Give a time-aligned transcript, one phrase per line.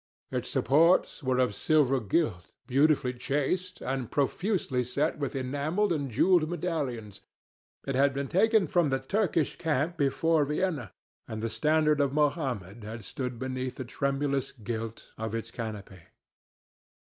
[0.31, 6.49] Its supports were of silver gilt, beautifully chased, and profusely set with enamelled and jewelled
[6.49, 7.21] medallions.
[7.85, 10.91] It had been taken from the Turkish camp before Vienna,
[11.27, 16.01] and the standard of Mohammed had stood beneath the tremulous gilt of its canopy.